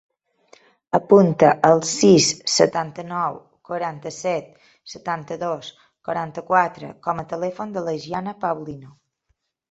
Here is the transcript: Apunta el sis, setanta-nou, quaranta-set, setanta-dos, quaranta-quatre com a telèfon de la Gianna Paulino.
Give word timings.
Apunta 0.97 1.49
el 1.67 1.81
sis, 1.89 2.29
setanta-nou, 2.53 3.35
quaranta-set, 3.69 4.47
setanta-dos, 4.93 5.69
quaranta-quatre 6.09 6.89
com 7.09 7.21
a 7.21 7.27
telèfon 7.35 7.77
de 7.77 7.85
la 7.89 7.95
Gianna 8.07 8.33
Paulino. 8.47 8.91